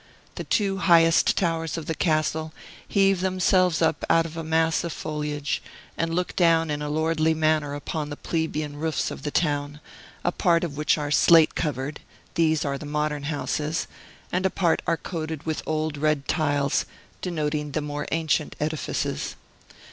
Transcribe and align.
The 0.33 0.43
two 0.43 0.77
highest 0.77 1.37
towers 1.37 1.77
of 1.77 1.85
the 1.85 1.93
castle 1.93 2.53
heave 2.87 3.21
themselves 3.21 3.83
up 3.83 4.03
out 4.09 4.25
of 4.25 4.35
a 4.35 4.43
mass 4.43 4.83
of 4.83 4.91
foliage, 4.91 5.61
and 5.95 6.11
look 6.11 6.35
down 6.35 6.71
in 6.71 6.81
a 6.81 6.89
lordly 6.89 7.35
manner 7.35 7.75
upon 7.75 8.09
the 8.09 8.15
plebeian 8.17 8.77
roofs 8.77 9.11
of 9.11 9.21
the 9.21 9.29
town, 9.29 9.79
a 10.25 10.31
part 10.31 10.63
of 10.63 10.75
which 10.75 10.97
are 10.97 11.11
slate 11.11 11.53
covered 11.53 11.99
(these 12.33 12.65
are 12.65 12.79
the 12.79 12.85
modern 12.87 13.25
houses), 13.25 13.85
and 14.31 14.43
a 14.43 14.49
part 14.49 14.81
are 14.87 14.97
coated 14.97 15.43
with 15.45 15.61
old 15.67 15.97
red 15.99 16.27
tiles, 16.27 16.85
denoting 17.21 17.73
the 17.73 17.79
more 17.81 18.07
ancient 18.11 18.55
edifices. 18.59 19.35